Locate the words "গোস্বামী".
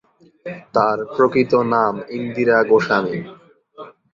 2.63-3.17